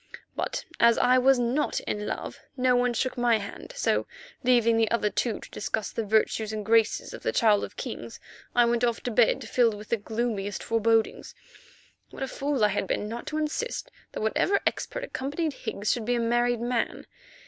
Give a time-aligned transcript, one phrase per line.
[0.35, 4.07] But, as I was not in love, no one shook my hand, so,
[4.43, 8.19] leaving the other two to discuss the virtues and graces of the Child of Kings,
[8.55, 11.35] I went off to bed filled with the gloomiest forbodings.
[12.09, 16.05] What a fool I had been not to insist that whatever expert accompanied Higgs should
[16.05, 17.05] be a married man.